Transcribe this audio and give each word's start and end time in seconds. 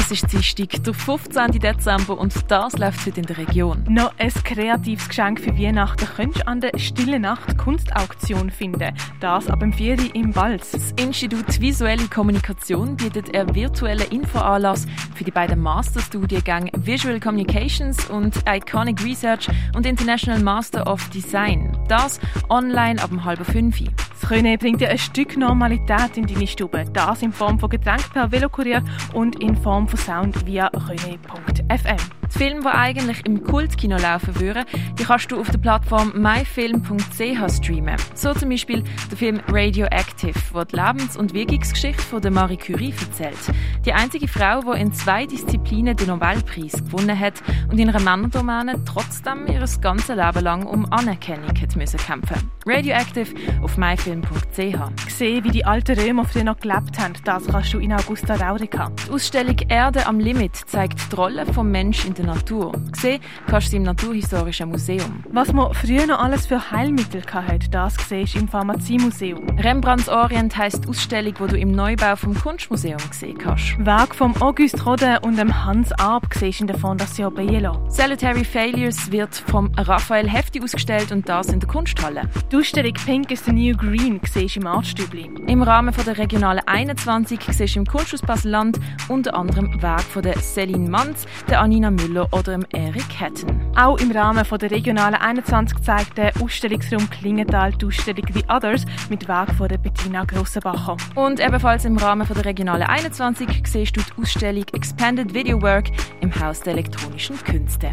Es 0.00 0.10
ist 0.10 0.32
Dienstag, 0.32 0.82
der 0.82 0.94
15. 0.94 1.60
Dezember 1.60 2.18
und 2.18 2.34
das 2.50 2.78
läuft 2.78 3.06
heute 3.06 3.20
in 3.20 3.26
der 3.26 3.36
Region. 3.36 3.84
Noch 3.86 4.12
ein 4.16 4.32
kreatives 4.32 5.06
Geschenk 5.06 5.38
für 5.38 5.56
Weihnachten 5.58 6.06
könntest 6.16 6.42
du 6.42 6.48
an 6.48 6.60
der 6.62 6.70
Stille 6.78 7.20
Nacht 7.20 7.58
Kunstauktion 7.58 8.50
finden. 8.50 8.96
Das 9.20 9.48
ab 9.48 9.60
dem 9.60 9.74
4. 9.74 10.14
im 10.14 10.32
Balz. 10.32 10.70
Das 10.70 10.92
Institut 10.92 11.60
Visuelle 11.60 12.08
Kommunikation 12.08 12.96
bietet 12.96 13.36
einen 13.36 13.54
virtuellen 13.54 14.10
Infoanlass 14.10 14.86
für 15.14 15.24
die 15.24 15.30
beiden 15.30 15.60
Masterstudiengänge 15.60 16.70
Visual 16.78 17.20
Communications 17.20 18.08
und 18.08 18.42
Iconic 18.48 19.04
Research 19.04 19.48
und 19.76 19.84
International 19.84 20.40
Master 20.40 20.90
of 20.90 21.06
Design. 21.10 21.76
Das 21.88 22.18
online 22.48 23.00
ab 23.02 23.10
dem 23.10 23.22
halben 23.22 23.44
5. 23.44 23.82
Das 24.20 24.28
Können 24.28 24.58
bringt 24.58 24.80
dir 24.80 24.88
ein 24.88 24.98
Stück 24.98 25.36
Normalität 25.36 26.16
in 26.16 26.26
deine 26.26 26.46
Stube. 26.46 26.84
Das 26.92 27.22
in 27.22 27.32
Form 27.32 27.58
von 27.58 27.68
Getränk 27.68 28.12
per 28.12 28.30
Velokurier 28.30 28.82
und 29.12 29.42
in 29.42 29.56
Form 29.56 29.88
von 29.90 29.98
Sound 29.98 30.46
via 30.46 30.66
rene.fm. 30.68 32.19
Die 32.32 32.38
Filme, 32.38 32.60
die 32.62 32.68
eigentlich 32.68 33.24
im 33.26 33.42
Kultkino 33.42 33.96
laufen 33.96 34.38
würden, 34.40 34.64
die 34.98 35.04
kannst 35.04 35.30
du 35.32 35.40
auf 35.40 35.50
der 35.50 35.58
Plattform 35.58 36.12
myfilm.ch 36.14 37.52
streamen. 37.56 37.96
So 38.14 38.32
zum 38.34 38.50
Beispiel 38.50 38.82
der 39.10 39.18
Film 39.18 39.40
Radioactive, 39.48 40.38
der 40.54 40.64
die 40.64 40.76
Lebens- 40.76 41.16
und 41.16 41.34
Wirkungsgeschichte 41.34 42.02
von 42.02 42.22
der 42.22 42.30
Marie 42.30 42.56
Curie 42.56 42.94
erzählt. 43.00 43.38
Die 43.84 43.92
einzige 43.92 44.28
Frau, 44.28 44.60
die 44.62 44.80
in 44.80 44.92
zwei 44.92 45.26
Disziplinen 45.26 45.96
den 45.96 46.08
Nobelpreis 46.08 46.72
gewonnen 46.72 47.18
hat 47.18 47.34
und 47.70 47.78
in 47.78 47.88
einer 47.88 48.00
Männerdomäne 48.00 48.82
trotzdem 48.84 49.46
ihr 49.46 49.64
ganzes 49.80 50.16
Leben 50.16 50.44
lang 50.44 50.66
um 50.66 50.90
Anerkennung 50.92 51.50
hat 51.60 51.76
müssen 51.76 51.98
kämpfen. 51.98 52.50
Radioactive 52.66 53.34
auf 53.62 53.76
myfilm.ch. 53.76 55.10
Sehen, 55.10 55.44
wie 55.44 55.50
die 55.50 55.64
alten 55.64 55.98
Römer 55.98 56.24
früher 56.24 56.44
noch 56.44 56.60
gelebt 56.60 56.98
haben, 56.98 57.14
das 57.24 57.46
kannst 57.46 57.72
du 57.72 57.78
in 57.78 57.92
Augusta 57.92 58.34
Raurica. 58.34 58.90
Die 59.06 59.10
Ausstellung 59.10 59.56
Erde 59.68 60.06
am 60.06 60.20
Limit 60.20 60.54
zeigt 60.54 61.10
die 61.10 61.16
Rolle 61.16 61.44
des 61.44 61.56
Menschen 61.56 62.08
in 62.08 62.14
der 62.20 62.34
Natur. 62.34 62.72
Gesehen 62.92 63.20
kannst 63.46 63.72
du 63.72 63.76
im 63.76 63.82
Naturhistorischen 63.82 64.68
Museum. 64.68 65.24
Was 65.32 65.52
man 65.52 65.72
früher 65.74 66.06
noch 66.06 66.20
alles 66.20 66.46
für 66.46 66.70
Heilmittel 66.70 67.22
hatte, 67.32 67.70
das 67.70 67.94
siehst 68.08 68.36
im 68.36 68.48
Pharmaziemuseum. 68.48 69.58
Rembrandts 69.58 70.08
Orient 70.08 70.56
heisst 70.56 70.84
die 70.84 70.88
Ausstellung, 70.88 71.34
die 71.34 71.46
du 71.46 71.58
im 71.58 71.72
Neubau 71.72 72.16
vom 72.16 72.34
Kunstmuseum 72.34 72.98
gesehen 73.08 73.38
kannst. 73.38 73.84
Werk 73.84 74.14
vom 74.14 74.40
Auguste 74.40 74.82
Rodin 74.82 75.18
und 75.22 75.38
dem 75.38 75.64
Hans 75.64 75.92
Arp 75.92 76.26
siehst 76.34 76.60
in 76.60 76.66
der 76.66 76.78
Fondation 76.78 77.34
Bielo. 77.34 77.78
Salutary 77.88 78.44
Failures 78.44 79.10
wird 79.10 79.34
vom 79.34 79.70
Raphael 79.76 80.28
Hefti 80.28 80.62
ausgestellt 80.62 81.12
und 81.12 81.28
das 81.28 81.48
in 81.48 81.60
der 81.60 81.68
Kunsthalle. 81.68 82.22
Die 82.50 82.56
Ausstellung 82.56 82.94
Pink 83.04 83.30
is 83.30 83.44
the 83.44 83.52
New 83.52 83.76
Green 83.76 84.20
siehst 84.24 84.56
im 84.56 84.66
Artstübli. 84.66 85.30
Im 85.46 85.62
Rahmen 85.62 85.92
von 85.92 86.04
der 86.04 86.18
Regionalen 86.18 86.62
21 86.66 87.40
siehst 87.50 87.76
du 87.76 87.80
im 87.80 87.86
Kunsthaus 87.86 88.22
Basel-Land 88.22 88.78
unter 89.08 89.34
anderem 89.34 89.80
Werk 89.82 90.02
von 90.02 90.22
der 90.22 90.36
Céline 90.36 90.88
Manz, 90.88 91.26
der 91.48 91.60
Anina 91.60 91.90
Müller 92.10 92.28
oder 92.32 92.52
dem 92.52 92.66
Eric 92.72 93.20
Hatton. 93.20 93.60
Auch 93.76 93.98
im 93.98 94.10
Rahmen 94.10 94.44
von 94.44 94.58
der 94.58 94.70
Regionalen 94.70 95.14
21 95.14 95.80
zeigt 95.80 96.18
der 96.18 96.32
Ausstellungsraum 96.42 97.08
Klingenthal 97.08 97.72
die 97.72 97.86
Ausstellung 97.86 98.26
The 98.32 98.44
Others 98.48 98.84
mit 99.08 99.28
Werk 99.28 99.54
von 99.54 99.68
der 99.68 99.78
Bettina 99.78 100.24
Grossenbacher. 100.24 100.96
Und 101.14 101.40
ebenfalls 101.40 101.84
im 101.84 101.96
Rahmen 101.96 102.26
von 102.26 102.34
der 102.34 102.44
Regionalen 102.44 102.82
21 102.82 103.48
siehst 103.64 103.96
du 103.96 104.00
die 104.00 104.22
Ausstellung 104.22 104.64
Expanded 104.72 105.32
Video 105.32 105.62
Work 105.62 105.90
im 106.20 106.34
Haus 106.40 106.60
der 106.60 106.72
elektronischen 106.74 107.36
Künste. 107.44 107.92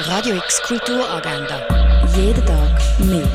Radio 0.00 0.36
X 0.36 0.62
Kulturagenda. 0.62 1.60
Jeden 2.14 2.44
Tag 2.44 2.78
mehr. 3.00 3.26